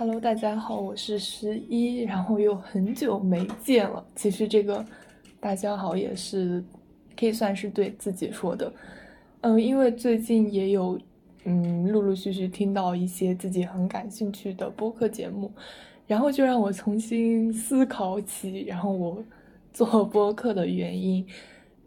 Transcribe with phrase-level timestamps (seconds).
[0.00, 4.02] 呃，Hello，大家好，我是十一，然后又很久没见了。
[4.16, 4.82] 其实这个
[5.38, 6.64] 大家好也是
[7.14, 8.72] 可以算是对自己说的，
[9.42, 10.98] 嗯，因为最近也有
[11.44, 15.52] 嗯陆陆续续听到一些自己很感兴趣的播客节目，
[16.06, 19.22] 然后就让我重新思考起，然后我
[19.70, 21.26] 做播客的原因，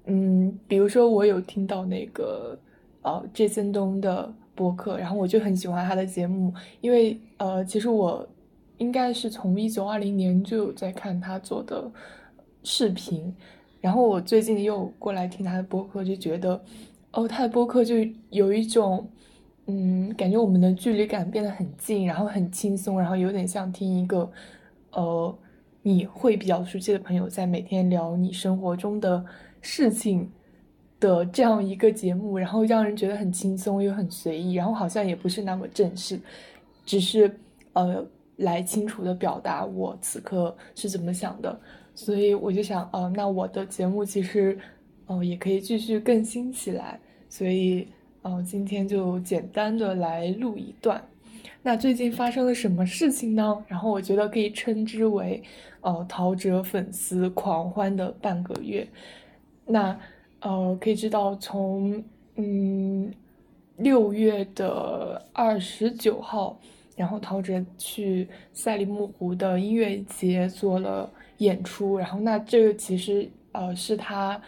[0.06, 2.58] 嗯，比如说我有听到那个
[3.02, 4.32] 呃 Jason 东的。
[4.56, 8.28] 播客，然后我就很喜欢他的节目，因为呃，其实我
[8.78, 11.92] 应该是从一九二零年就有在看他做的
[12.64, 13.34] 视频，
[13.82, 16.62] 然后我最近又过来听他的播客，就觉得
[17.12, 17.96] 哦，他的播客就
[18.30, 19.08] 有一种
[19.66, 24.30] 嗯，感觉我们的距离感变得很近，然后很轻松，然后有点像听一个
[24.92, 25.38] 呃
[25.82, 29.26] 你会比较熟悉的朋友在每天聊你生活中的
[29.62, 30.30] 事情。
[31.04, 36.18] 的这样一个节目，然后让人觉得很轻松又很随意，然后好像也不是那么正式，
[36.86, 37.30] 只是
[37.74, 38.02] 呃
[38.38, 41.60] 来清楚的表达我此刻是怎么想的，
[41.94, 44.58] 所以我就想，呃，那我的节目其实，
[45.08, 47.86] 呃，也可以继续更新起来，所以，
[48.22, 51.04] 呃，今天就简单的来录一段。
[51.62, 53.62] 那最近发生了什么事情呢？
[53.68, 55.44] 然后我觉得可以称之为，
[55.82, 58.88] 呃，陶喆粉丝狂欢的半个月。
[59.66, 60.00] 那。
[60.44, 62.04] 呃，可以知道，从
[62.36, 63.12] 嗯
[63.78, 66.60] 六月的二十九号，
[66.96, 74.40] 然后陶喆去赛里木湖的音乐节做了演出，然后那这个其实呃是他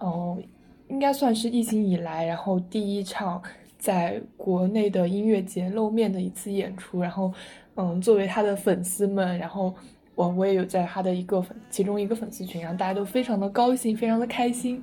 [0.00, 0.42] 嗯
[0.88, 3.42] 应该算是疫情以来，然后第一场
[3.78, 7.32] 在国内的音乐节露面的一次演出，然后
[7.74, 9.74] 嗯作为他的粉丝们，然后
[10.14, 14.82] 我我也有在他的一个粉其中一个粉丝群，然后大家都非常的高兴，非常的开心。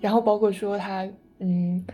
[0.00, 1.06] 然后包括说他，
[1.40, 1.84] 嗯，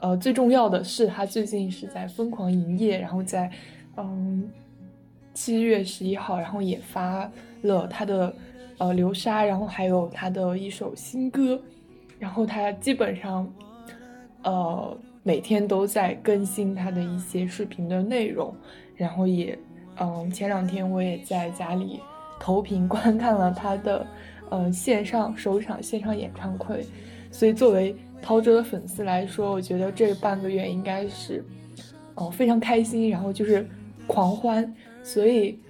[0.00, 3.50] 呃，最重要的是他最近是在疯狂营业，然后在，
[3.96, 4.46] 嗯，
[5.32, 7.30] 七月十一号，然后也发
[7.62, 8.34] 了他的，
[8.78, 11.58] 呃，流沙，然后还有他的一首新歌，
[12.18, 13.50] 然后他基本上，
[14.42, 18.54] 呃，每天都在更新他的一些视频的内容，
[18.96, 19.58] 然后也，
[19.98, 22.00] 嗯，前两天我也在家里
[22.38, 24.06] 投屏 观看了他的，
[24.50, 26.84] 呃，线上首场线上演唱会。
[27.36, 31.44] 所以，作为陶喆的粉丝来说，我觉得这半个月应该是，
[32.14, 33.68] 哦，非常开心，然后就是
[34.06, 34.74] 狂欢。
[35.02, 35.60] 所以，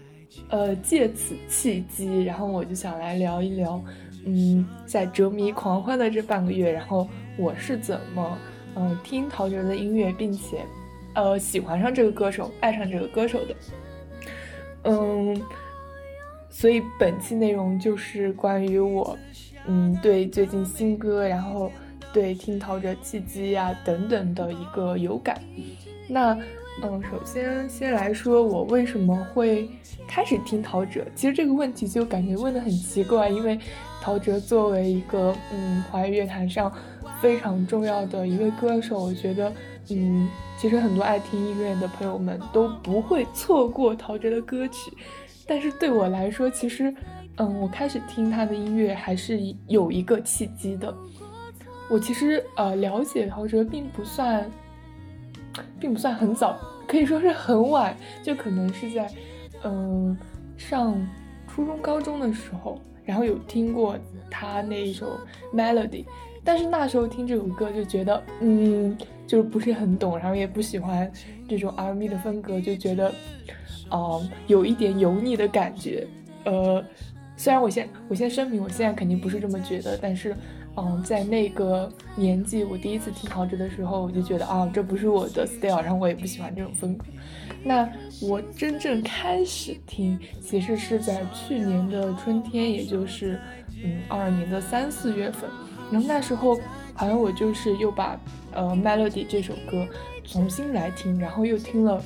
[0.48, 3.82] 呃，借此契机，然后我就想来聊一聊，
[4.24, 8.38] 嗯，在哲迷狂欢的这半个月，然后我是怎么，
[8.76, 10.64] 嗯，听陶喆的音乐，并且，
[11.14, 13.56] 呃，喜欢上这个歌手，爱上这个歌手的。
[14.84, 15.42] 嗯，
[16.48, 19.18] 所以本期内容就是关于我。
[19.68, 21.70] 嗯，对最近新歌，然后
[22.12, 25.40] 对听陶喆契机呀等等的一个有感。
[26.08, 26.38] 那
[26.82, 29.68] 嗯，首先先来说我为什么会
[30.06, 31.04] 开始听陶喆。
[31.14, 33.58] 其实这个问题就感觉问的很奇怪，因为
[34.00, 36.72] 陶喆作为一个嗯华语乐坛上
[37.20, 39.52] 非常重要的一位歌手，我觉得
[39.90, 40.28] 嗯，
[40.58, 44.92] 其实很多爱听音乐的朋友们都不会错过陶喆的歌曲。
[45.46, 46.94] 但是对我来说，其实。
[47.38, 49.38] 嗯，我开始听他的音乐还是
[49.68, 50.94] 有一个契机的。
[51.88, 54.50] 我其实呃了解陶喆并不算，
[55.78, 56.58] 并不算很早，
[56.88, 59.08] 可以说是很晚，就可能是在
[59.62, 60.16] 嗯
[60.56, 60.96] 上
[61.46, 63.96] 初中高中的时候，然后有听过
[64.30, 65.20] 他那一首
[65.54, 66.06] Melody，
[66.42, 71.12] 但是那时候听这首歌就觉得嗯就是不是很懂，然后也不喜欢
[71.46, 73.12] 这种 R&B 的风格，就觉得
[73.92, 76.06] 嗯有一点油腻的感觉，
[76.44, 76.82] 呃。
[77.36, 80.34] 虽然我现我先声明，我现在肯定不是这么觉得，但是，
[80.76, 87.04] 嗯，在那个年纪，我第一次听陶喆的时候，我就觉得啊，这不是我的 style，然后我也不喜欢这种风格。
[87.62, 87.88] 那
[88.22, 93.38] 我真正开始听，其实是在去年的春天，也就是
[93.84, 95.48] 嗯二二年的三四月份。
[95.92, 96.58] 然后那时候，
[96.94, 98.18] 好像我就是又把
[98.52, 99.86] 呃 Melody 这首歌
[100.24, 102.02] 重新来听，然后又听了。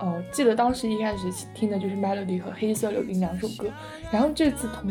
[0.00, 3.70] 呃，记得当时一开始听的就是 Melody 和黑色柳丁两首歌，
[4.10, 4.90] 然后这次重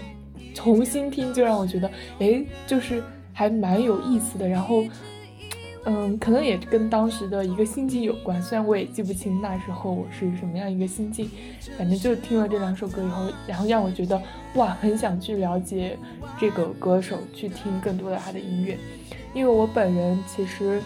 [0.53, 1.89] 重新听就让我觉得，
[2.19, 3.03] 哎，就是
[3.33, 4.47] 还蛮有意思的。
[4.47, 4.83] 然后，
[5.85, 11.27] 嗯，可能也跟当时的一个心境有关，虽然我也记不清那时候我是什么样一个心境，
[11.75, 14.21] 反正就听了这两首歌以后，然后让我觉得
[14.55, 15.97] 哇，很想去了解
[16.39, 18.77] 这个歌手，去听更多的他的音乐，
[19.33, 20.79] 因为我本人其实，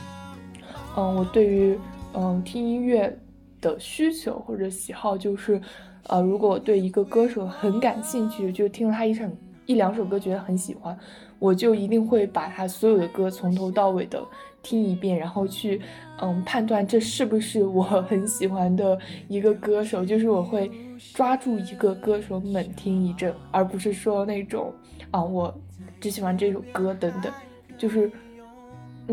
[0.96, 1.78] 嗯，我对于
[2.14, 3.18] 嗯听音乐。
[3.64, 5.60] 的需求或者喜好就是，
[6.08, 9.32] 呃，如果对一个歌手很感兴趣，就听了他一场
[9.66, 10.96] 一两首歌觉得很喜欢，
[11.40, 14.22] 我就一定会把他所有的歌从头到尾的
[14.62, 15.80] 听一遍，然后去
[16.20, 19.00] 嗯判断这是不是我很喜欢的
[19.30, 20.70] 一个歌手，就是我会
[21.14, 24.74] 抓住一个歌手猛听一阵，而不是说那种
[25.12, 25.54] 啊我
[26.02, 27.32] 只喜欢这首歌等等，
[27.78, 28.12] 就是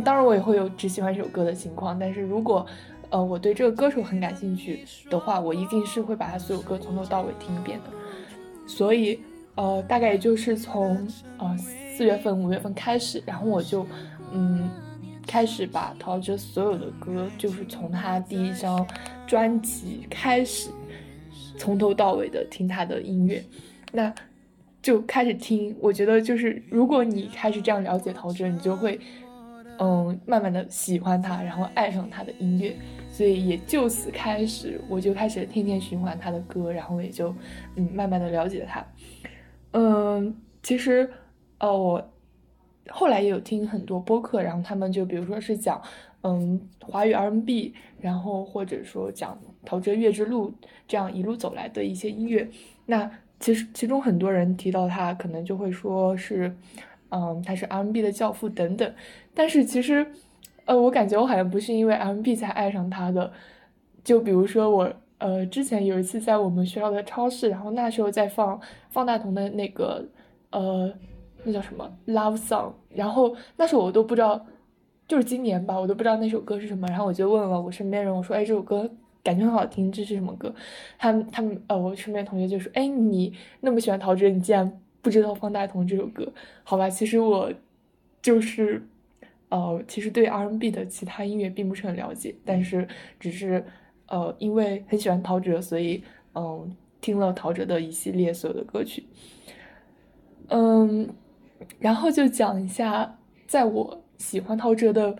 [0.04, 2.66] 当然我也会有只喜欢这首歌的情况，但是如果
[3.10, 7.90] 呃我对这个歌手很感兴趣的话，我一定是会把他所有歌从头到尾听一遍的，
[8.66, 9.20] 所以
[9.56, 11.06] 呃大概也就是从
[11.38, 13.86] 呃四月份五月份开始，然后我就
[14.32, 14.70] 嗯。
[15.26, 18.84] 开始把陶喆所有的歌，就是从他第一张
[19.28, 20.70] 专辑开始，
[21.56, 23.44] 从头到尾的听他的音乐，
[23.92, 24.12] 那
[24.82, 25.76] 就开始听。
[25.78, 28.98] 我觉得就是，如果你开始这样了解陶喆，你就会，
[29.80, 32.76] 嗯，慢慢的喜欢他，然后爱上他的音乐。
[33.10, 37.34] 所以也就此开始，我就开始天天循环他的歌，然后也就，
[37.74, 38.86] 嗯，慢慢的了解他。
[39.72, 41.10] 嗯，其实，
[41.58, 42.10] 呃，我。
[42.92, 45.80] 后来也有听很多播客，然后他们就比如说是讲，
[46.22, 50.52] 嗯，华语 R&B，然后或者说讲陶喆月之路
[50.88, 52.48] 这样一路走来的一些音乐。
[52.86, 56.52] 那其实其中很多人提到他，可能就会说是，
[57.10, 58.94] 嗯，他是 R&B 的教父等等。
[59.34, 60.06] 但是其实，
[60.64, 63.32] 呃，我感觉我好像不是因为 R&B 才爱上他的。
[64.02, 70.04] 就比如说我，呃，之前有一次在我们学校的超市，然后那时候在放方大同的那个，
[70.50, 70.92] 呃。
[71.42, 72.70] 那叫什么 Love Song？
[72.90, 74.44] 然后那时候我都不知道，
[75.08, 76.86] 就是今年吧，我都不知道那首歌是什么。
[76.88, 78.86] 然后我就问了我身边人，我说：“哎，这首歌
[79.24, 80.54] 感觉很好听，这是什么歌？”
[81.00, 84.70] 他他们呃，我身边同学就说：“哎，你那么喜欢陶喆，你竟然
[85.02, 86.32] 不知道方大同这首歌？
[86.64, 87.52] 好吧，其实我
[88.22, 88.82] 就是
[89.48, 92.86] 呃，其实对 R&B 的其他音乐并不是很了解，但是
[93.18, 93.64] 只是
[94.06, 96.02] 呃，因为很喜欢陶喆，所以
[96.34, 99.04] 嗯，听了陶喆的一系列所有的歌曲，
[100.48, 101.08] 嗯。”
[101.78, 105.14] 然后就讲一下，在我喜欢陶喆的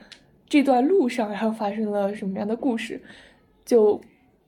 [0.46, 3.02] 这段路上，然后发生了什么样的故事。
[3.62, 4.00] 就，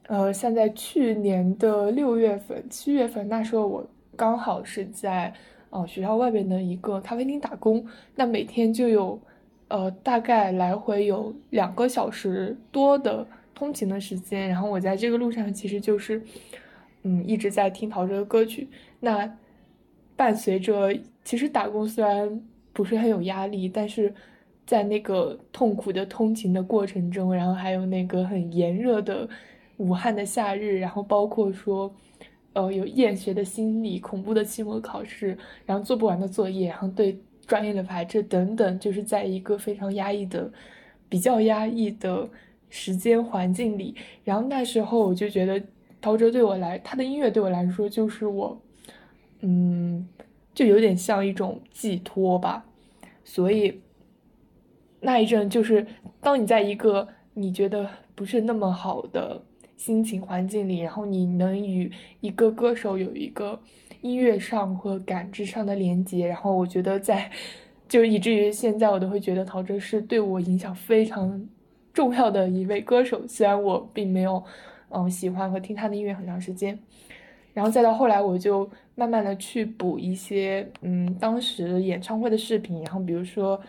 [0.07, 3.87] 呃，像在去年的六月份、七月份，那时候我
[4.23, 5.35] 刚好是在
[5.71, 7.85] 呃学校外边的一个咖啡厅打工，
[8.15, 9.21] 那每天就有，
[9.67, 14.49] 呃，大概来回有两个小时多的通勤的时间。
[14.49, 16.23] 然后我在这个路上，其实就是，
[17.03, 18.69] 嗯，一直在听陶喆的歌曲。
[19.01, 19.29] 那
[20.15, 20.97] 伴随着。
[21.25, 22.43] 其实打工虽然
[22.73, 24.13] 不是很有压力，但是
[24.67, 29.29] 在那个痛苦的通勤的过程中，然后还有那个很炎热的
[29.79, 31.93] 武汉的夏日，然后包括说，
[32.53, 40.51] 呃，有厌学的心理、恐怖的期末考试，然后做不完的作业，然后对专业的排斥等等，就是在一个非常压抑的、
[41.09, 42.29] 比较压抑的
[42.71, 43.95] 时间环境里，
[44.25, 45.63] 然后那时候我就觉得
[46.01, 48.61] 陶喆对我来，他的音乐对我来说就是我，
[49.41, 50.09] 嗯。
[50.55, 52.63] 就有点像一种寄托吧，
[53.25, 53.81] 所以
[55.01, 55.87] 那一阵就是
[56.21, 59.43] 当你在一个你觉得不是那么好的
[59.83, 61.91] 心情环境里，然后你能与
[62.21, 63.61] 一个歌手有一个
[64.01, 67.29] 音乐上和感知上的连接，然后我觉得在
[67.89, 71.49] 就以至于现在我都会觉得陶喆是对我影响非常
[71.93, 74.41] 重要的一位歌手，虽然我并没有
[74.91, 76.79] 嗯喜欢和听他的音乐很长时间。
[77.53, 82.81] 然后再到后来，我就慢慢的去补一些，嗯，当时演唱会的视频。
[82.85, 83.61] 然后比如说，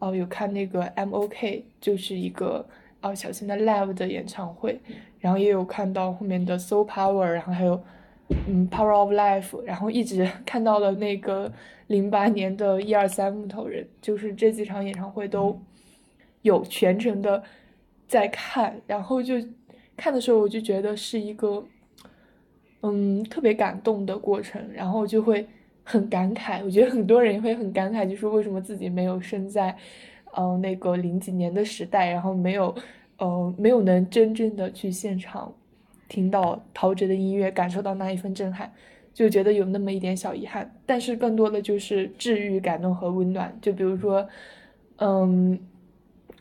[0.00, 2.66] 哦，有看那个 M.O.K，就是一个
[3.00, 4.80] 哦小型的 live 的演唱会。
[5.22, 7.82] 然后也有看到后面的 So Power，然后还有
[8.46, 11.50] 嗯 Power of Life，然后一直 看到了那个
[11.86, 15.58] 零八年的一二三木头人，就是这几场演唱会都
[16.42, 17.42] 有全程的
[18.06, 18.78] 在看。
[18.86, 19.36] 然后就
[19.96, 21.64] 看的时候，我就觉得是一个。
[22.84, 25.46] 嗯，特别感动的过程，然后就会
[25.84, 26.64] 很感慨。
[26.64, 29.72] 我觉得很多人也会很感慨，就是为什么自己没有生在，
[30.36, 32.74] 嗯，那个零几年的时代，然后没有，
[33.22, 35.54] 呃，没有能真正的去现场
[36.08, 38.72] 听到陶喆的音乐，感受到那一份震撼，
[39.14, 40.68] 就觉得有那么一点小遗憾。
[40.84, 43.56] 但是更多的就是治愈、感动和温暖。
[43.62, 44.28] 就比如说，
[44.96, 45.56] 嗯，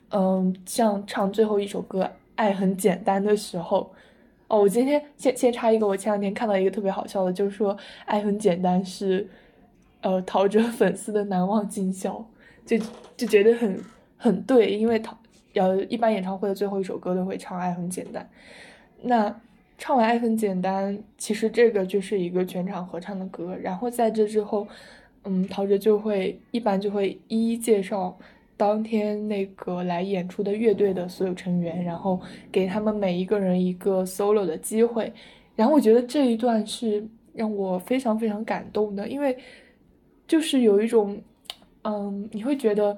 [0.09, 3.93] 嗯，像唱最后一首歌《爱很简单》的时候。
[4.47, 9.29] 哦，我今天先先插一个，我前两天看到一个特别好笑的，就是说爱很简单是，
[10.01, 12.25] 呃，陶喆粉丝的难忘今宵，
[12.65, 12.75] 就
[13.15, 13.79] 就觉得很
[14.17, 15.15] 很对，因为陶
[15.55, 18.29] 呃一般演唱会的最后一首歌都会唱爱很简单，
[19.01, 19.41] 那
[19.77, 24.67] 唱完爱很简单，其实这个就是一个全场合唱的歌，然后在这之后，
[25.23, 28.17] 嗯，陶喆就会一般就会一一介绍。
[28.57, 35.11] 当天那个来演出的乐队的所有成员，然后给他们每一个人一个 solo 的机会，
[35.55, 37.03] 然后我觉得这一段是
[37.33, 39.35] 让我非常非常感动的，因为
[40.27, 41.19] 就是有一种，
[41.81, 42.95] 嗯，你会觉得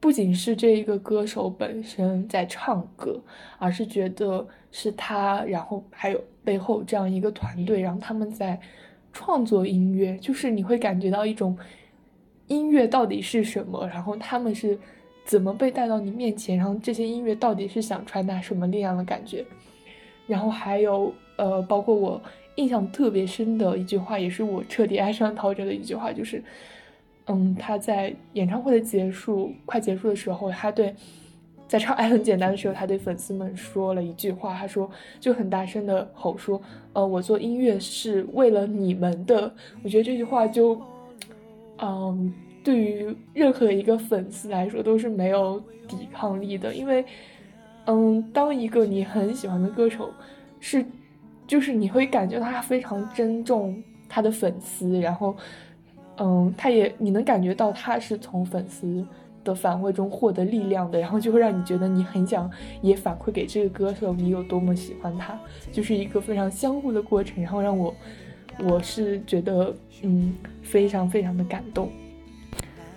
[0.00, 3.20] 不仅是这一个歌手本身在唱歌，
[3.58, 8.58] 而是觉得是他，然后还有背后这样一个团队，然后他们在
[9.12, 11.54] 创作音乐，就是你会感觉到一种
[12.46, 14.78] 音乐到底是什么，然后他们是
[15.26, 19.44] 怎么被带到你面前，然后这些音乐到底是想传达什么力量的感觉，
[20.26, 22.18] 然后还有呃，包括我
[22.54, 26.42] 印象特别深的一句话，也是我彻底爱上陶喆的一句话，就是。
[27.30, 30.92] 嗯，他在演唱会的结束快结束的时候，他对
[31.68, 36.60] 在唱《爱很简单》的时候，他对粉丝们说了一句话，他说就很大声的吼说
[36.92, 40.76] ：“呃，我做音乐是为了你们的。”我觉得这句话就，
[41.78, 42.34] 嗯，
[42.64, 47.04] 对于任何一个粉丝来说都是没有抵抗力的，因为，
[47.86, 50.12] 嗯，当一个你很喜欢的歌手
[50.58, 50.84] 是，
[51.46, 55.36] 就是你会感觉他非常珍重他的粉丝，然后。
[56.22, 59.02] 嗯，他也你能感觉到他是从粉丝
[59.42, 62.48] 的反馈中获得力量的，然后就会让你觉得你很想
[62.82, 65.40] 也反馈给这个歌手你有多么喜欢他，
[65.72, 67.94] 就是一个非常相互的过程，然后让我
[68.58, 71.88] 我是觉得嗯非常非常的感动。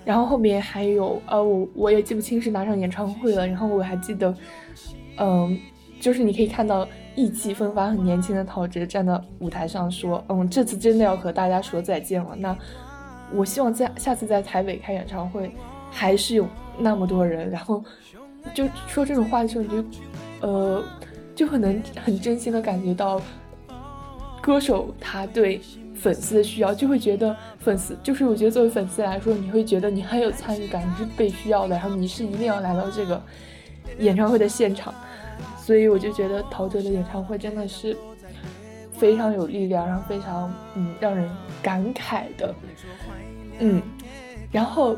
[0.03, 4.35] 然后后面还有呃我我也记不清是哪场演唱会了，然后我还记得
[5.17, 5.57] 嗯
[6.01, 12.53] 就是你可以看到意气风发很年轻的陶喆站在舞台上说嗯这次真的要和大家说再见了，那。
[13.33, 15.51] 我希望在下次在台北开演唱会，
[15.91, 16.47] 还是有
[16.77, 17.83] 那么多人，然后
[18.53, 19.85] 就说这种话的时候，你就，
[20.41, 20.83] 呃，
[21.35, 23.19] 就很能很真心的感觉到，
[24.41, 25.61] 歌手他对
[25.95, 33.21] 粉丝的需要，就会觉得粉丝就是我觉得作为粉丝来说，你会觉得你很有参与感，你是被需要的，然后你是一定要来到这个
[33.99, 34.93] 演唱会的现场，
[35.57, 37.95] 所以我就觉得陶喆的演唱会真的是
[39.03, 41.29] 非常有力量，然后非常嗯让人
[41.61, 42.55] 感慨的。
[43.59, 43.81] 嗯，
[44.49, 44.95] 然后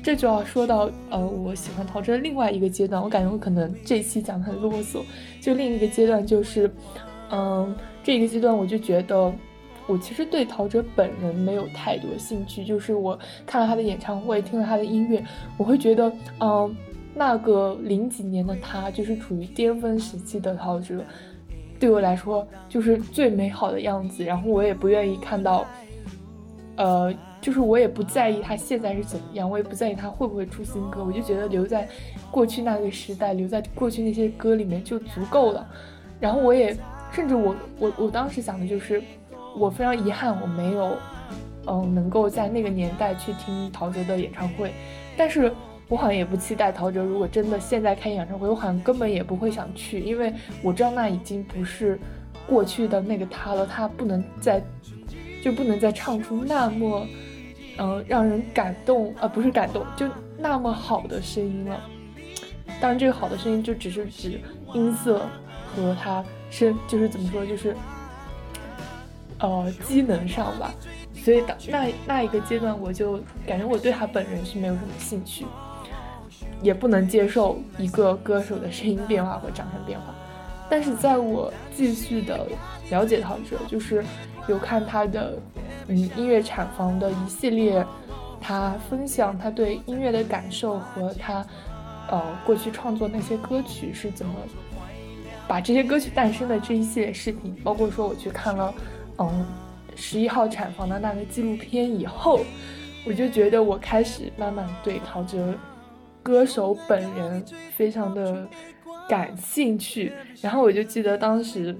[0.00, 3.02] 这就要说到呃，我喜欢陶喆的另外一个阶段。
[3.02, 5.02] 我感觉我可能这期讲的很啰嗦，
[5.40, 6.72] 就另一个阶段就是，
[7.32, 7.74] 嗯，
[8.04, 9.32] 这一个阶段我就觉得
[9.88, 12.64] 我其实对陶喆本人没有太多兴趣。
[12.64, 15.20] 就是我看了他的演唱会，听了他的音乐，
[15.56, 16.76] 我会觉得，嗯，
[17.12, 21.04] 那个零几年的他就是处于巅峰时期的陶喆，
[21.80, 24.22] 对我来说就是最美好的样子。
[24.22, 25.66] 然后我也不愿意看到，
[26.76, 27.12] 呃。
[27.42, 31.88] 就是我也不在意他现在是怎么样，我也不在意他会不会出新歌，我就觉得留在
[32.30, 35.66] 过去那个时代，留在过去那些歌里面就足够了。
[36.20, 36.76] 然后我也
[37.10, 39.02] 甚至我我我当时想的就是，
[39.56, 40.98] 我非常遗憾我没有，
[41.66, 44.70] 嗯，能够在那个年代去听陶喆的演唱会。
[45.16, 45.50] 但是
[45.90, 50.32] 我好像也不期待陶喆如果真的现在开演唱会，我好像根本也不会想去，因为
[50.62, 52.00] 我知道那已经不是
[52.46, 54.62] 过去的那个他了，他不能再
[55.42, 57.06] 就不能再唱出那么。
[57.78, 60.06] 嗯，让人感动啊，不是感动，就
[60.36, 61.80] 那么好的声音了。
[62.78, 64.38] 当然，这个好的声音就只是指
[64.74, 65.26] 音色
[65.74, 67.74] 和他声，就是怎么说，就是
[69.38, 70.74] 呃机能上吧。
[71.14, 75.46] 所以，当那那一个阶段，我就感觉我对他本人是没有什么兴趣，
[76.62, 80.06] 也不能接受一个歌手的声音变化和长相变化。
[80.68, 82.46] 但是，在我继续的
[82.90, 84.04] 了解陶喆，就是
[84.48, 85.38] 有看他的。
[85.92, 87.84] 嗯，音乐产房的一系列，
[88.40, 91.44] 他分享他对音乐的感受和他，
[92.08, 94.32] 呃，过去创作那些歌曲是怎么
[95.48, 98.72] 把这些歌曲诞生的这一系列视频，包括说我去看了，
[99.18, 99.44] 嗯，
[99.96, 102.38] 十一号产房的那个纪录片以后，
[103.04, 105.52] 我就觉得我开始慢慢对陶喆
[106.22, 107.44] 歌手本人
[107.76, 108.48] 非常的
[109.08, 110.12] 感兴趣。
[110.40, 111.76] 然后我就记得当时，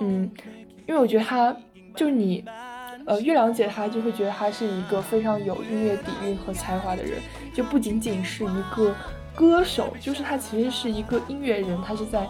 [0.00, 0.30] 嗯，
[0.86, 1.56] 因为我觉得他
[1.94, 2.44] 就你。
[3.04, 7.18] 呃，越了解他，就会觉得他是一个非常有音乐底蕴和才华的人，
[7.52, 8.94] 就不仅仅是一个
[9.34, 12.24] 歌手，就是他其实是一个音乐人，他是在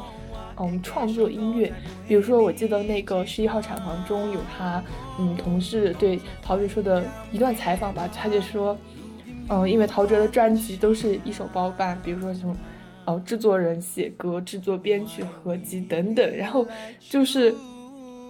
[0.57, 1.71] 嗯创作音乐。
[2.09, 4.83] 比如说，我记得那个十一号产房中有他
[5.19, 8.75] 嗯同事对陶喆说的一段采访吧，他就说，
[9.49, 12.57] 嗯，因为陶喆的专辑都是一手包办，比如说什么
[13.05, 16.67] 哦制作人写歌、制作编曲、合集等等，然后
[17.01, 17.55] 就是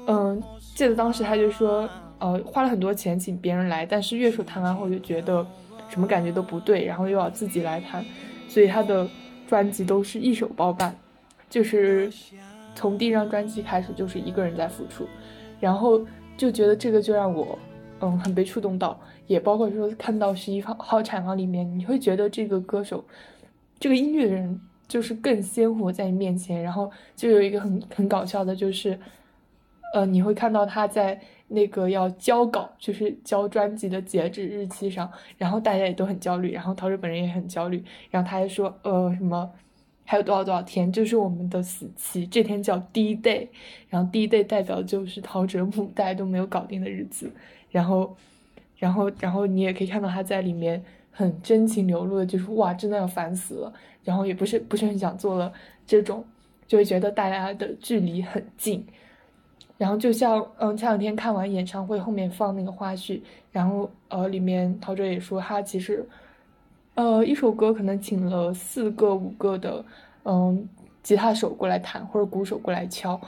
[0.06, 0.42] 嗯，
[0.74, 1.88] 记得当时他就说。
[2.22, 5.44] 呃，花了很多钱请别人来，但是乐手弹完后就觉得
[5.88, 8.04] 什么感觉都不对，然后又要自己来弹，
[8.46, 9.04] 所以他的
[9.48, 10.96] 专辑都是一手包办，
[11.50, 12.08] 就是
[12.76, 15.04] 从第一张专辑开始就是一个人在付出，
[15.58, 16.00] 然后
[16.36, 17.58] 就觉得这个就让我
[17.98, 23.04] 嗯很被触动到，也包括说看到十一号号产房里面，你会觉得这个歌手，
[23.78, 28.98] 这个音乐人就是更鲜活在你面前，然后就有一个很很搞笑的，就是
[29.94, 39.50] 呃，你会看到他在那个要交稿，就是交专辑的截止日期上，然后大家也都很焦虑，然后陶喆本人也很焦虑，然后他还说，呃，什么
[40.04, 43.48] 还有多少多少天就是我们的死期，这天叫 D day，
[43.88, 47.30] 然后 D day 代表就是陶喆母带都没有搞定的日子，
[47.70, 48.16] 然后，
[48.82, 53.72] 然后，然后你也可以看到他在里面很真情流露的，就是哇，真的要烦死了，
[54.02, 55.52] 然后也不是不是很想做了
[55.86, 56.24] 这种，
[56.66, 58.84] 就会觉得大家的距离很近。
[59.78, 63.20] 然后就像嗯，前两天看完演唱会后面放那个花絮，
[63.52, 66.04] 然后呃，里面陶喆也说他其实，
[66.96, 69.84] 呃，一首歌可能请了四个五个的
[70.24, 70.68] 嗯
[71.04, 73.20] 吉他手过来弹或者鼓手过来敲，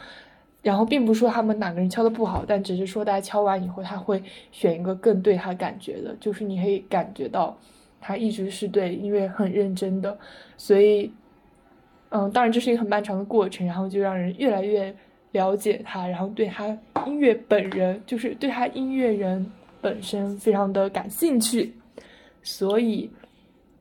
[0.65, 7.57] 然后并不是说他们哪个人敲的不好，但只是说大家敲完以后他会选一个更对他感觉的，就是你可以感觉到
[8.01, 10.19] 他一直是对音乐很认真的，
[10.57, 11.13] 所以
[12.09, 14.93] 嗯，当然这是一个很漫长的过程，然后就让人越来越。
[15.35, 16.69] 了解他，然后对他
[17.07, 19.45] 音乐本人，就是对他音乐人
[19.81, 21.75] 本身非常的感兴趣，
[22.45, 23.11] 所以，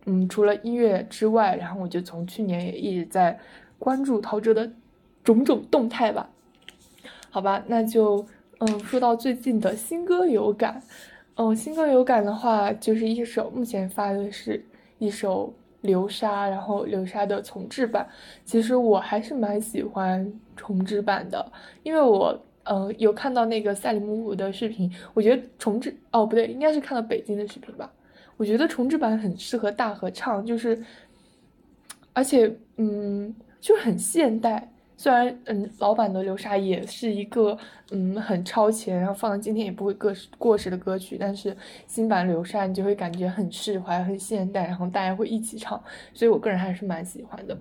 [0.08, 3.38] 嗯，除了音乐之外，然后我就从去年也一直在
[3.78, 4.68] 关注陶喆的
[5.24, 6.28] 种种动态吧。
[7.34, 8.24] 好吧，那就
[8.60, 10.84] 嗯，说到最近的新歌有感，
[11.36, 14.64] 嗯，新歌有感的话，就是一首目前发的是
[15.00, 15.52] 一首。
[15.82, 18.08] 流沙，然后流沙的重制版，
[18.46, 21.52] 其实我还是蛮喜欢重制版的，
[21.84, 27.92] 因为我呃有看到那个赛里木湖的视频，我觉得重制哦不对，应该是看到北京的视频吧，
[28.38, 30.82] 我觉得重制版很适合大合唱，就是，
[32.14, 34.72] 而且嗯，就很现代。
[35.04, 37.58] 虽然嗯，老版的流沙也是一个
[37.92, 41.54] 嗯很超前，然后放到今天也不会过时过时的歌曲，但是
[41.88, 45.78] 新版流沙你就会感觉很释怀、很现代，然后大家会一起唱，
[46.14, 47.58] 所以我个人还是蛮喜欢的。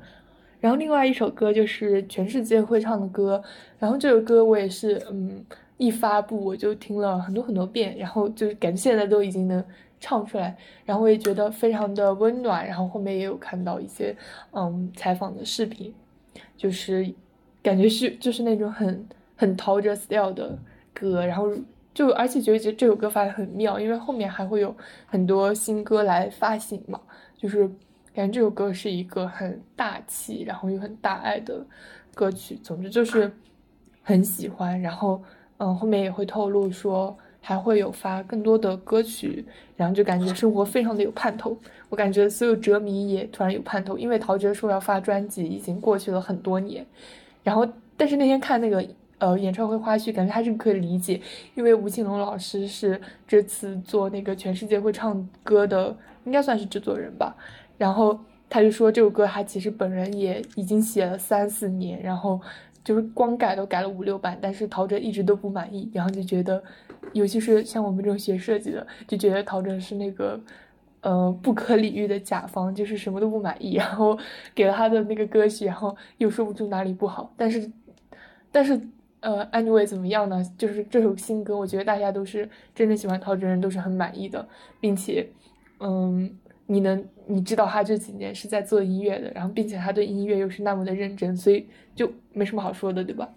[0.60, 3.42] 然后另外一首歌就是全世界会唱的歌，
[3.76, 5.44] 然后这首歌我也是嗯
[5.78, 9.64] 一发布我就听了很多很多遍，然后就是感觉现在都已经能
[9.98, 14.16] 唱出来，然后我也觉得非常的温暖，然后后面也有看到一些
[14.52, 15.92] 嗯采访的视频，
[16.56, 17.12] 就是。
[17.62, 20.58] 感觉是就是那种很很陶喆 style 的
[20.92, 21.50] 歌，然后
[21.94, 24.74] 就而且觉得这首歌发的很妙，因为后面还会有
[25.06, 27.00] 很多新歌来发行嘛，
[27.36, 27.68] 就是
[28.14, 31.64] 感觉这首歌是一个很大气，然后又很大爱的
[32.14, 32.56] 歌曲。
[32.62, 33.30] 总之就是
[34.02, 35.22] 很喜欢，然后
[35.58, 39.44] 嗯后面也会透露说还会有发更多的歌曲，
[39.76, 41.56] 然后就感觉生活非常的有盼头。
[41.88, 46.86] 我感觉所有哲迷也突然有盼头，因为陶喆说要发专辑已经过去了很多年。
[47.42, 48.84] 然后，但是那天看那个
[49.18, 51.20] 呃演唱会花絮，感觉还是可以理解，
[51.54, 57.36] 因为吴奇隆老师是这次做那个全世界会唱歌的，应该算是制作人吧。
[57.78, 62.40] 然后他就说这首歌他其实本人也已经写了三四年，然后
[62.84, 66.62] 就是光改都改了五六版，但是陶喆一直都不满意，然后就觉得，
[67.12, 70.40] 尤其是像我们这种学设计的，就觉得陶喆是那个。
[71.02, 74.16] 呃，不可理喻的甲方就是什么都不满意，然后
[74.54, 77.34] 给了他的那个歌曲，然后又说不出哪里不好。
[77.36, 77.68] 但是，
[78.52, 78.80] 但是，
[79.18, 80.40] 呃，anyway 怎么样呢？
[80.56, 84.46] 就是这首新歌，我觉得大家都是真正喜欢陶喆人都是很满意的，
[84.80, 85.28] 并且，
[85.80, 86.30] 嗯，
[86.66, 93.28] 你能你知道他这几年是在做音乐的，然后并且他对音乐又是那么的认真，所以就没什么好说的，对吧？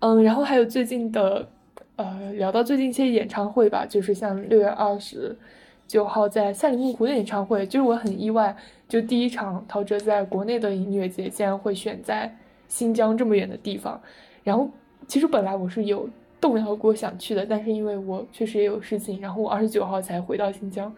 [0.00, 1.48] 嗯，然后还有最近的，
[1.94, 5.38] 呃，聊到最近一些演唱会吧，就是像六月二十。
[5.86, 8.56] 九号在赛里木湖的演唱会，就是我很意外，
[8.88, 12.34] 就第一场陶喆在国内的音乐节竟然会选在
[12.68, 14.00] 新疆这么远的地方。
[14.42, 14.68] 然后
[15.06, 16.08] 其实本来我是有
[16.40, 20.92] 动摇过想去的，但是因为我确实也有事情，然后我二十九号才回到新疆，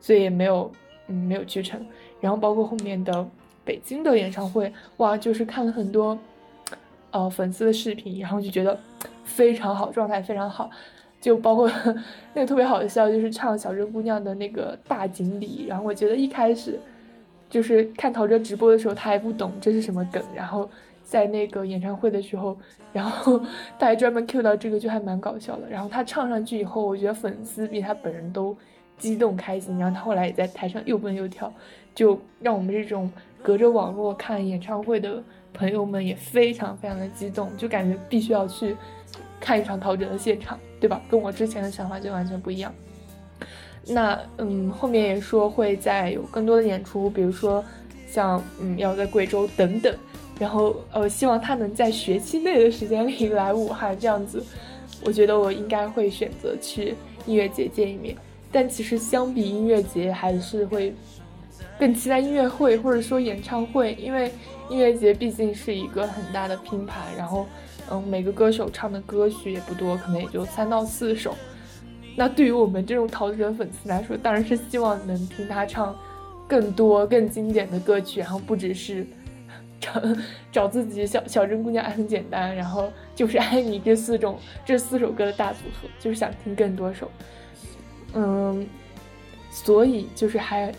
[0.00, 0.70] 所以也没有
[1.06, 1.80] 嗯没有去成。
[2.20, 3.26] 然后包括后面的
[3.64, 6.18] 北京的演唱会，哇，就是看了很多
[7.12, 8.78] 呃粉丝的视频，然后就觉得
[9.24, 10.68] 非常好，状态非常好。
[11.22, 11.70] 就包括
[12.34, 15.66] 那个特别好笑，就是唱小镇姑娘的那个大锦鲤。
[15.68, 16.76] 然后我觉得一开始
[17.48, 20.20] 就是看陶喆直播的时候，他还不懂这是什么梗。
[20.34, 20.68] 然后
[21.04, 22.58] 在那个演唱会的时候，
[22.92, 23.40] 然后
[23.78, 25.70] 他还专门 cue 到这个，就还蛮搞笑的。
[25.70, 28.56] 然后他唱上去以后，我觉得粉丝比他本人都
[28.98, 29.78] 激动开心。
[29.78, 31.52] 然后他后来也在台上又蹦又跳，
[31.94, 33.08] 就让我们这种
[33.40, 35.22] 隔着网络看演唱会的
[35.54, 38.74] 朋友们也非常非常的激动，就感觉必须要去
[39.38, 40.58] 看一场陶喆的现场。
[40.82, 41.00] 对吧？
[41.08, 42.74] 跟我之前的想法就完全不一样。
[43.86, 47.64] 那嗯，后面也说会再有更多的演出，比如说
[48.08, 49.94] 像嗯要在贵州等等。
[50.40, 54.44] 然后呃，希望他能在学期内的时间里来武汉这样子。
[55.04, 58.16] 我觉得我应该会选择去音乐节见一面。
[58.50, 60.92] 但其实相比音乐节，还是会
[61.78, 64.32] 更期待音乐会或者说演唱会，因为
[64.68, 67.46] 音乐节毕竟是一个很大的拼盘，然后。
[67.92, 71.36] 嗯，每个歌手唱的歌曲也不多，可能也就三到四首。
[72.16, 75.94] 那对于我们这种陶喆粉丝来说，当然是希望能听他唱
[76.48, 79.06] 更多、更经典的歌曲，然后不只是
[79.78, 80.02] 找
[80.50, 87.10] 找自己小小镇姑娘爱很简单，然后就是爱你这四种这四首歌的大组合，就是想听更多首。
[88.14, 88.66] 嗯，
[89.50, 90.72] 所以就是还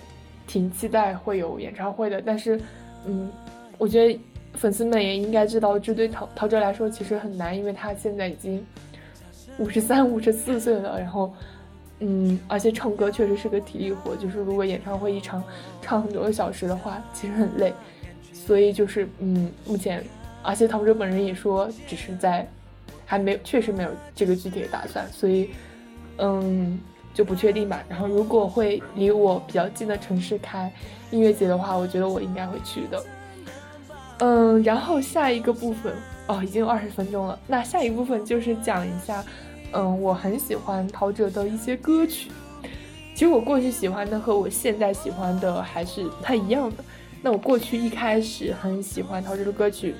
[0.48, 2.60] 挺期待会有演唱会的，但是，
[3.06, 3.32] 嗯，
[3.78, 4.20] 我觉得。
[4.54, 8.66] 粉丝们也应该知道，这对陶陶喆来说其实很难，因为他现在已经
[9.58, 11.00] 五十三、五十四岁了。
[11.00, 11.34] 然后，
[12.00, 15.44] 嗯，而且唱歌确实是个体力活，就是如果演唱会一场
[15.82, 17.74] 唱很多个小时的话，其实很累。
[18.32, 20.04] 所以就是，嗯，目前，
[20.42, 22.46] 而且陶喆本人也说，只是在
[23.06, 25.50] 还没有，确实没有这个具体的打算，所以，
[26.18, 26.78] 嗯，
[27.14, 27.84] 就不确定吧。
[27.88, 30.70] 然后，如果会离我比较近的城市开
[31.12, 33.02] 音乐节的话，我觉得我应该会去的。
[34.26, 35.94] 嗯，然后下一个部分
[36.28, 37.38] 哦，已经有二十分钟了。
[37.46, 39.22] 那下一部分就是讲一下，
[39.74, 42.32] 嗯，我很喜欢陶喆的一些歌曲。
[43.14, 46.78] 其实我过去喜欢的和我现在喜欢的还是不太一样的。
[47.22, 49.94] 那我过去一开始很喜欢陶喆的歌曲，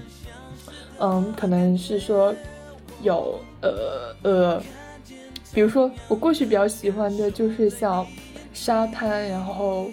[1.00, 2.34] 嗯，可能是说
[3.02, 4.64] 有呃呃，
[5.54, 8.08] 比如说我过去比较喜欢的就是像
[8.54, 9.88] 沙滩，然后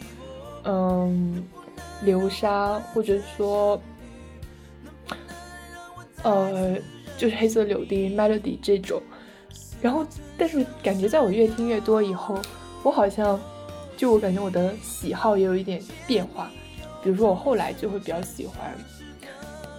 [0.62, 1.42] 嗯
[2.04, 3.80] 流沙，或者说。
[6.22, 6.76] 呃，
[7.16, 9.00] 就是黑色柳丁 melody 这种，
[9.80, 10.04] 然后，
[10.36, 12.38] 但是感觉在我越听越多以后，
[12.82, 13.40] 我好像，
[13.96, 16.50] 就我感觉我的喜好也有一点变化。
[17.02, 18.76] 比如说我后来就会比较喜欢，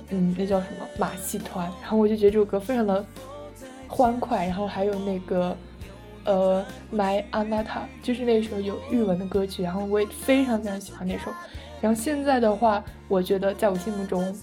[0.09, 3.05] 嗯，那叫什么马戏团，然后我就觉得这首歌非常的
[3.87, 5.55] 欢快，然后还有那个
[6.25, 11.31] 呃 My Anata，就是那首有日文的歌曲，然后我也非常非常喜欢那首。
[11.79, 14.35] 然后现在的话，我觉得在我心目中。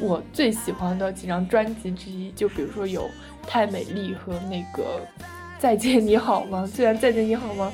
[0.00, 3.02] 我最喜欢的几张专辑之一，就比如说有
[3.46, 5.06] 《太美丽》和那个
[5.58, 6.64] 《再见你好吗》。
[6.66, 7.70] 虽然《再见你好吗》，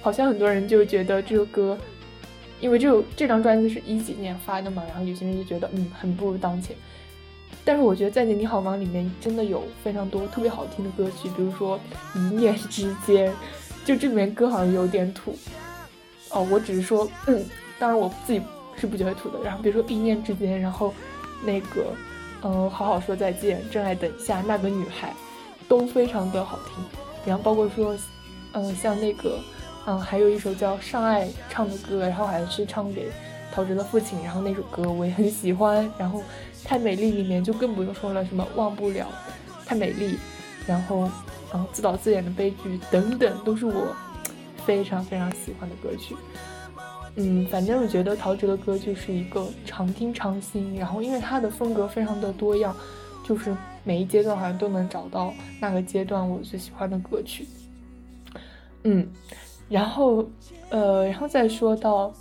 [0.00, 1.76] 好像很多人就觉得这首歌，
[2.60, 6.76] 因为这首这张专辑是一几年发的嘛，然后有些人就觉得嗯很不如当前。
[7.64, 11.76] 但是我觉得《再见你好吗》里面真的有非常多特别好听的歌曲，比如说
[12.18, 13.32] 《一念之间》，
[13.84, 15.36] 就这里面歌好像有点土
[16.30, 17.44] 哦，我只是说嗯，
[17.80, 18.40] 当然我自己
[18.76, 19.42] 是不觉得土的。
[19.42, 20.94] 然后比如说《一念之间》，然后。
[21.44, 21.92] 那个，
[22.42, 25.14] 嗯，好好说再见，真爱等一下，那个女孩，
[25.68, 26.84] 都非常的好听。
[27.26, 27.96] 然后包括说，
[28.52, 29.38] 嗯，像那个，
[29.86, 33.10] 嗯，还有一首叫上爱唱的歌，然后还是唱给
[33.52, 34.22] 陶喆的父亲。
[34.22, 35.90] 然后那首歌我也很喜欢。
[35.98, 36.22] 然后
[36.64, 39.06] 太美丽里面就更不用说了，什么忘不了，
[39.66, 40.18] 太美丽，
[40.66, 41.08] 然后，
[41.52, 43.94] 嗯自导自演的悲剧等等，都是我
[44.66, 46.14] 非常非常喜欢的歌曲。
[47.16, 52.74] 嗯，反正我觉得陶喆的歌就是一个常听常新，然后因为他的风格非常的多样，
[53.24, 57.46] 就是每一阶段好像都能找到那个阶段我最喜欢的歌曲。
[58.82, 59.06] 嗯，
[59.68, 60.28] 然后
[60.70, 62.12] 呃，然后再说到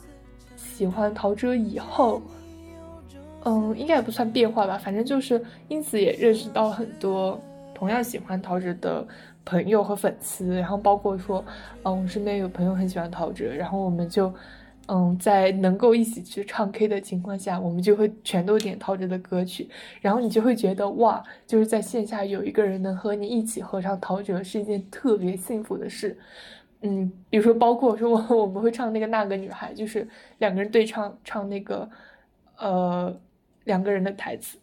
[0.55, 2.21] 喜欢陶喆以后，
[3.45, 7.41] 嗯，应该也不算变化吧，反正就是因此也认识到很多
[7.73, 9.03] 同样喜欢陶喆的
[9.43, 11.43] 朋友和粉丝，然后包括说，
[11.81, 14.31] 嗯，我身边有朋友很喜欢陶喆，然后我们就。
[14.87, 19.69] 嗯，在能够一起去唱 K 的情况下，我们就会全都点陶喆的歌曲，
[20.01, 26.17] 然后你就会觉得哇，就是在线下有一个人能和你一起合唱陶喆是一件特别幸福的事。
[26.81, 30.05] 嗯，比如说包括说我 我们会唱那个那个女孩，就是
[30.39, 31.89] 两个人对唱唱那个
[32.57, 33.17] 呃
[33.63, 34.57] 两个人的台词，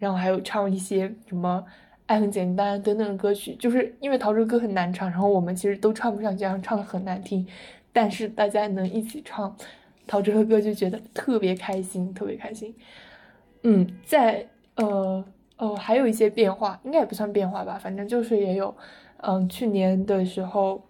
[0.00, 1.64] 然后还有唱一些什么
[2.06, 7.46] 爱很简单等等的歌曲，就是因为陶喆歌很难唱，然后我们其实都唱不上去，然后唱的很难听。
[7.92, 9.56] 但是大家能一起唱
[10.06, 12.74] 陶喆的歌，就觉得特别开心，特别开心。
[13.62, 15.24] 嗯，在呃
[15.56, 18.74] 呃，还有一些变化，应该也不算变化吧，反正就是也有。
[19.18, 20.82] 嗯，去年的时候，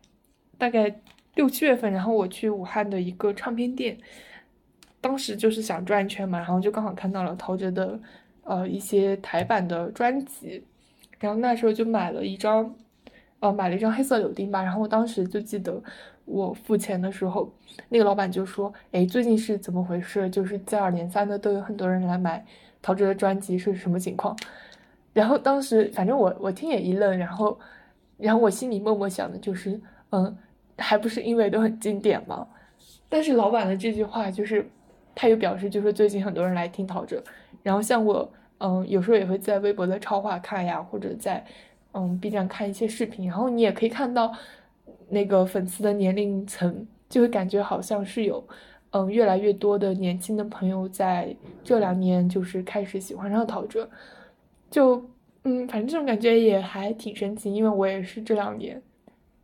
[0.57, 1.01] 大概
[1.35, 3.99] 六七月份，然后我去武汉的一个唱片店，
[5.01, 7.99] 当时就是想转一圈嘛，然后就刚好看到了陶喆的
[8.45, 10.63] 呃一些台版的专辑，
[11.19, 12.75] 然后那时候就买了一张，
[13.41, 15.83] 呃，买了一张黑色柳丁吧，然后我当时就记得。
[16.31, 17.53] 我付钱的时候，
[17.89, 20.31] 那个老板就说：“哎，最近是怎么回事？
[20.31, 22.45] 就是接二连三的都有很多人来买
[22.81, 24.37] 陶喆的专辑，是什么情况？”
[25.13, 27.59] 然后当时反正我我听也一愣，然后
[28.17, 30.37] 然后我心里默默想的就是，嗯，
[30.79, 32.47] 还不是因为都很经典吗？
[33.09, 34.65] 但是老板的这句话就是，
[35.17, 37.21] 他又表示就是最近很多人来听陶喆，
[37.65, 41.45] 然后像我，嗯，有时候也会在微博的超话看呀，或者在
[41.93, 44.33] 嗯 B 站看一些视频，然后你也可以看到。
[45.11, 48.43] 那个粉丝的年龄层就会感觉好像是有，
[48.93, 53.87] 嗯，越来越多的年轻的朋友在这两年就是开始喜欢上陶喆，
[54.71, 55.05] 就
[55.45, 58.81] 嗯，反正这种感觉也还挺神奇，因为我也是这两年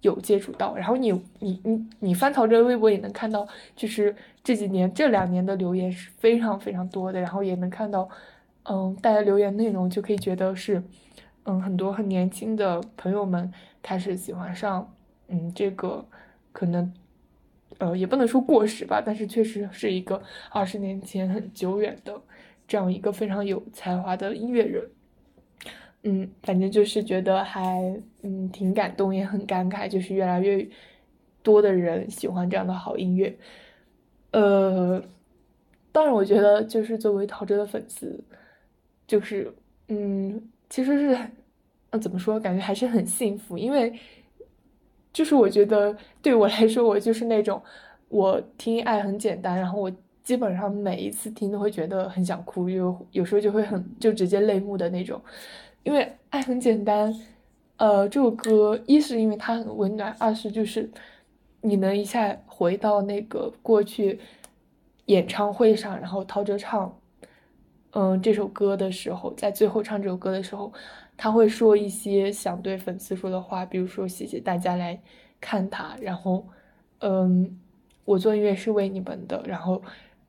[0.03, 0.77] 有接触到。
[0.77, 8.09] 然后你你你你翻陶喆微博也能看到，就是这几年这两年的留言是非常非常多的，然后也能看到，
[8.65, 10.83] 嗯，大家留言内容就可以觉得是，
[11.45, 13.53] 嗯，很多很年轻的朋友们
[13.83, 14.93] 开始喜欢上，
[15.29, 16.05] 嗯，这个
[16.53, 16.93] 可能，
[17.79, 22.21] 呃，也不能说过时吧，但是确实是一个二十年前很久远的
[22.67, 24.89] 这样一个非常有才华的音乐人。
[26.03, 30.65] 嗯，反正就是觉得还嗯挺感动，也很感慨，就是越来越
[31.43, 33.37] 多的人喜欢这样的好音乐。
[34.31, 35.03] 呃，
[35.91, 38.23] 当然，我觉得就是作为陶喆的粉丝，
[39.07, 39.53] 就是
[39.89, 41.19] 嗯，其实是
[41.91, 43.93] 嗯怎么说，感觉还是很幸福，因为
[45.17, 47.59] 就是我觉得对我来说，我就是那种
[48.11, 49.91] 我听爱很简单，然后我
[50.23, 55.19] 基本上每一次听都会觉得很想哭，有有时候就会很就直接泪目的那种。
[55.85, 57.11] 因为爱很简单，
[57.79, 60.91] 呃，这首歌一是因为它很温暖，二是就是
[61.63, 64.21] 你能一下回到那个过去
[65.07, 66.95] 演唱会上，然后陶喆唱，
[67.93, 70.71] 嗯，这首歌的时候，在最后唱这首歌的时候，
[71.17, 75.01] 他会说一些想对粉丝说的话，比如说谢谢大家来
[75.41, 76.47] 看他，然后，
[76.99, 77.59] 嗯，
[78.05, 79.83] 我做音乐是为你们的，然后，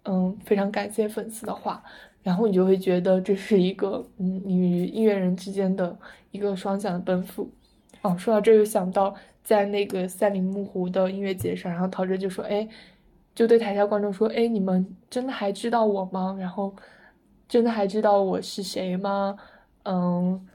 [0.04, 1.84] 嗯，非常感谢粉丝的话。
[2.23, 5.97] 然后你就会觉得这是一个，嗯，你与音乐人之间的
[6.32, 7.50] 一个双向的奔赴。
[8.02, 12.67] 哦，说到这，又想到在那个赛里木湖的音乐节上，然后陶喆就说：“哎，
[13.34, 16.36] 就对台下观众说，哎，你们真的还知道我吗？
[16.38, 16.76] 然后，
[17.47, 19.38] 真的还知道我是谁吗？
[19.84, 20.45] 嗯，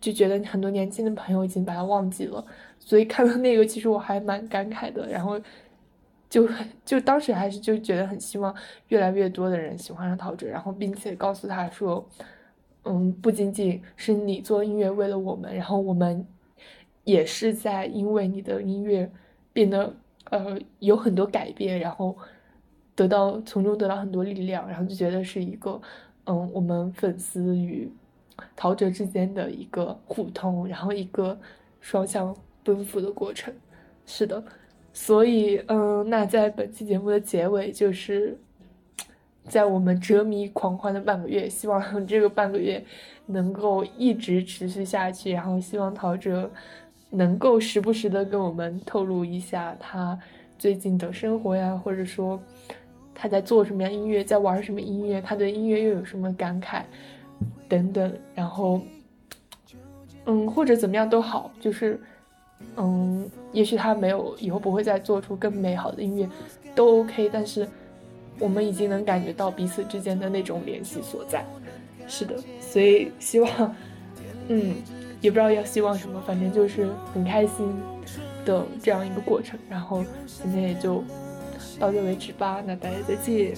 [0.00, 2.44] 就觉得很多年轻的朋友已经把他忘记了。
[2.78, 5.08] 所以看到那个，其实我还蛮感慨的。
[5.08, 5.40] 然后。”
[6.30, 6.48] 就
[6.84, 8.52] 就当时还是就觉得很希望
[8.88, 12.04] 越来越多的人喜欢上陶喆，然后并且告诉他说，
[12.82, 16.26] 嗯，不仅仅是你做音乐为了我们，然后我们
[17.04, 19.08] 也是在因为你的音乐
[19.52, 19.94] 变得
[20.30, 22.16] 呃有很多改变，然后
[22.96, 25.80] 得到从中得到很多力量，然后就觉得是一个
[26.24, 27.88] 嗯我们粉丝与
[28.56, 31.38] 陶喆之间的一个互通，然后一个
[31.80, 33.52] 双向奔赴的过程。
[34.06, 34.42] 是的。
[34.92, 38.38] 所以，嗯，那在本期节目的结尾，就是
[39.48, 42.84] 在我们折迷狂欢的半个月，希望这个半个月
[43.26, 46.48] 能够一直持续下去，然后希望陶喆
[47.10, 50.16] 能够时不时的跟我们透露一下他
[50.56, 52.40] 最近的生活呀，或者说
[53.12, 56.82] 他在做什么样音乐，在玩什么音乐，他对音乐又有什么感慨
[57.76, 58.80] 等等，然后，
[60.26, 62.00] 嗯，或者怎么样都好，就是。
[62.76, 66.26] 嗯，也许他没有以后不会再做出更美好的音乐，
[66.74, 67.28] 都 OK。
[67.30, 67.68] 但是
[68.38, 71.44] 我们已经能感觉到彼此之间的那种联系所在。
[72.06, 73.76] 是的，所以希望，
[74.48, 74.76] 嗯，
[75.20, 77.70] 也不知道要希望什么，反正就是很开心
[78.46, 79.58] 的这样一个过程。
[79.68, 81.04] 然后今天也就
[81.78, 83.54] 到这为止吧，那大家再见。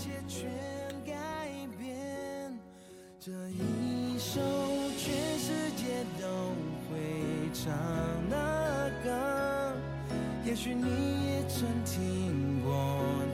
[10.56, 12.72] 也许你也曾听过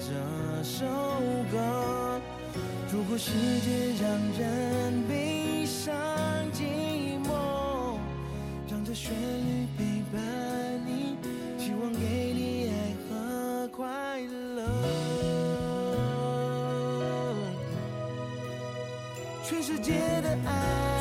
[0.01, 0.11] 这
[0.65, 0.85] 首
[1.53, 2.21] 歌。
[2.93, 3.31] 如果世
[3.61, 5.95] 界让人悲伤
[6.53, 7.97] 寂寞，
[8.69, 10.21] 让这旋律陪伴
[10.85, 11.17] 你，
[11.57, 12.75] 希望给你爱
[13.09, 14.19] 和快
[14.57, 14.67] 乐。
[19.45, 20.92] 全世界的爱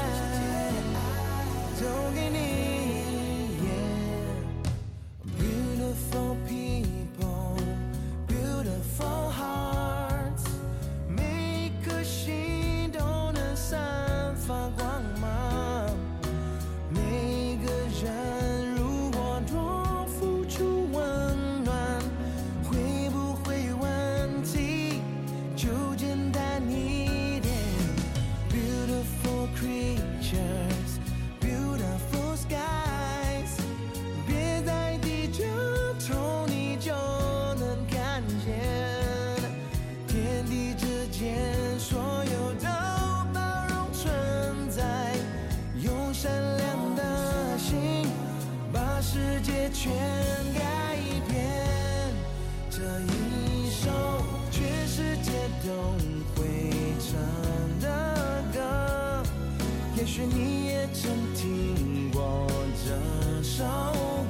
[60.01, 62.47] 也许你也曾听过
[62.83, 63.63] 这首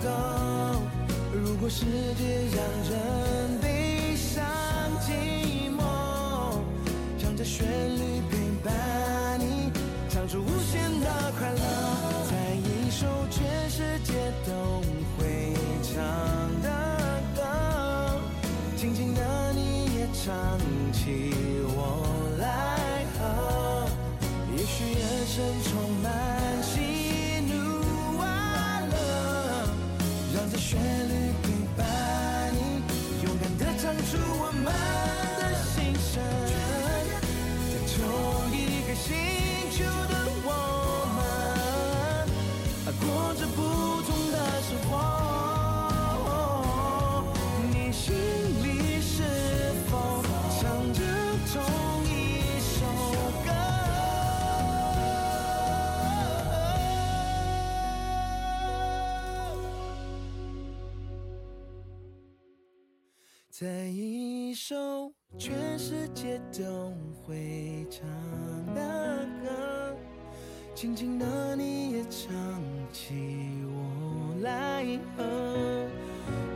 [0.04, 0.76] 歌。
[1.32, 4.44] 如果世界让人悲伤
[5.00, 6.60] 寂寞，
[7.24, 9.72] 让这旋律陪伴你，
[10.10, 11.08] 唱出无限的
[11.40, 11.64] 快乐。
[12.30, 14.12] 在一首全世界
[14.46, 14.82] 都
[15.18, 15.54] 会
[15.84, 16.04] 唱
[16.62, 16.68] 的
[17.34, 18.20] 歌，
[18.76, 20.60] 静静的你也唱
[20.92, 21.34] 起
[25.34, 25.72] 生充
[26.04, 26.82] 满喜
[27.48, 28.26] 怒哀
[28.92, 28.94] 乐，
[30.36, 32.84] 让这旋律陪伴你，
[33.24, 34.66] 勇敢的唱出我们
[35.40, 36.51] 的心声。
[63.62, 68.04] 在一首全世界都会唱
[68.74, 69.96] 的歌，
[70.74, 72.34] 轻轻的你也唱
[72.92, 73.14] 起
[73.68, 74.84] 我来
[75.16, 75.88] 和。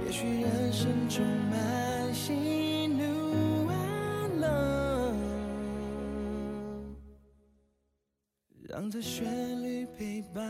[0.04, 5.14] 也许人生充满喜怒哀乐，
[8.68, 10.44] 让这旋律陪伴，